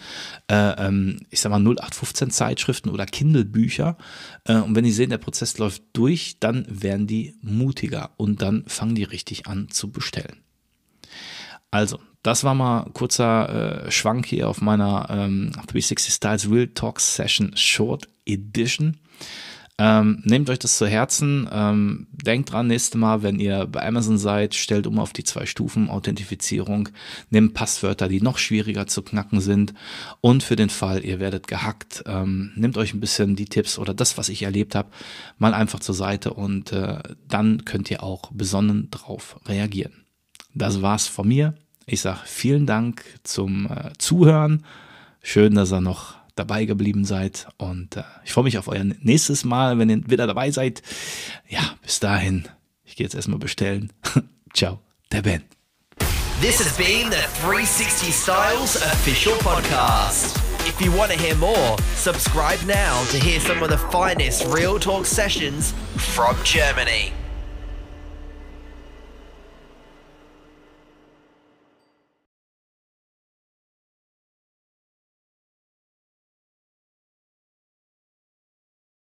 äh, 0.49 0.87
ähm, 0.87 1.19
ich 1.29 1.41
sag 1.41 1.49
mal, 1.49 1.59
0815 1.59 2.31
Zeitschriften 2.31 2.89
oder 2.89 3.05
Kindle-Bücher. 3.05 3.97
Äh, 4.45 4.55
und 4.55 4.75
wenn 4.75 4.83
die 4.83 4.91
sehen, 4.91 5.09
der 5.09 5.17
Prozess 5.17 5.57
läuft 5.57 5.83
durch, 5.93 6.37
dann 6.39 6.65
werden 6.69 7.07
die 7.07 7.35
mutiger 7.41 8.11
und 8.17 8.41
dann 8.41 8.63
fangen 8.67 8.95
die 8.95 9.03
richtig 9.03 9.47
an 9.47 9.69
zu 9.69 9.91
bestellen. 9.91 10.37
Also, 11.71 11.99
das 12.23 12.43
war 12.43 12.53
mal 12.53 12.89
kurzer 12.93 13.85
äh, 13.85 13.91
Schwank 13.91 14.25
hier 14.25 14.49
auf 14.49 14.61
meiner 14.61 15.07
ähm, 15.09 15.51
360 15.53 16.13
Styles 16.13 16.51
Real 16.51 16.67
Talk 16.67 16.99
Session 16.99 17.55
Short 17.55 18.07
Edition. 18.25 18.97
Ähm, 19.83 20.21
nehmt 20.25 20.47
euch 20.51 20.59
das 20.59 20.77
zu 20.77 20.85
Herzen. 20.85 21.49
Ähm, 21.51 22.05
denkt 22.11 22.51
dran, 22.51 22.67
nächstes 22.67 22.99
Mal, 22.99 23.23
wenn 23.23 23.39
ihr 23.39 23.65
bei 23.65 23.83
Amazon 23.83 24.19
seid, 24.19 24.53
stellt 24.53 24.85
um 24.85 24.99
auf 24.99 25.11
die 25.11 25.23
zwei 25.23 25.47
Stufen 25.47 25.89
Authentifizierung. 25.89 26.89
Nehmt 27.31 27.55
Passwörter, 27.55 28.07
die 28.07 28.21
noch 28.21 28.37
schwieriger 28.37 28.85
zu 28.85 29.01
knacken 29.01 29.41
sind. 29.41 29.73
Und 30.21 30.43
für 30.43 30.55
den 30.55 30.69
Fall, 30.69 31.03
ihr 31.03 31.19
werdet 31.19 31.47
gehackt, 31.47 32.03
ähm, 32.05 32.51
nehmt 32.55 32.77
euch 32.77 32.93
ein 32.93 32.99
bisschen 32.99 33.35
die 33.35 33.45
Tipps 33.45 33.79
oder 33.79 33.95
das, 33.95 34.19
was 34.19 34.29
ich 34.29 34.43
erlebt 34.43 34.75
habe, 34.75 34.89
mal 35.39 35.55
einfach 35.55 35.79
zur 35.79 35.95
Seite 35.95 36.31
und 36.31 36.71
äh, 36.73 36.99
dann 37.27 37.65
könnt 37.65 37.89
ihr 37.89 38.03
auch 38.03 38.29
besonnen 38.31 38.91
drauf 38.91 39.39
reagieren. 39.47 40.05
Das 40.53 40.83
war's 40.83 41.07
von 41.07 41.27
mir. 41.27 41.55
Ich 41.87 42.01
sage 42.01 42.19
vielen 42.25 42.67
Dank 42.67 43.03
zum 43.23 43.65
äh, 43.65 43.93
Zuhören. 43.97 44.63
Schön, 45.23 45.55
dass 45.55 45.73
ihr 45.73 45.81
noch 45.81 46.20
dabei 46.41 46.65
geblieben 46.65 47.05
seid. 47.05 47.47
Und 47.57 47.97
äh, 47.97 48.03
ich 48.25 48.33
freue 48.33 48.43
mich 48.43 48.57
auf 48.57 48.67
euer 48.67 48.83
nächstes 48.83 49.43
Mal, 49.43 49.77
wenn 49.77 49.89
ihr 49.89 50.09
wieder 50.09 50.27
dabei 50.27 50.51
seid. 50.51 50.81
Ja, 51.47 51.61
bis 51.81 51.99
dahin. 51.99 52.47
Ich 52.83 52.95
gehe 52.95 53.05
jetzt 53.05 53.15
erstmal 53.15 53.39
bestellen. 53.39 53.93
Ciao, 54.53 54.79
der 55.11 55.21
Ben. 55.21 55.43
This 56.41 56.59
has 56.59 56.75
been 56.75 57.11
the 57.11 57.21
360 57.41 58.11
Styles 58.11 58.75
official 58.75 59.35
podcast. 59.43 60.37
If 60.67 60.81
you 60.81 60.91
want 60.91 61.11
to 61.11 61.17
hear 61.17 61.35
more, 61.35 61.77
subscribe 61.95 62.59
now 62.65 63.03
to 63.11 63.17
hear 63.17 63.39
some 63.39 63.61
of 63.61 63.69
the 63.69 63.77
finest 63.91 64.45
Real 64.47 64.79
Talk 64.79 65.05
sessions 65.05 65.73
from 65.97 66.35
Germany. 66.43 67.13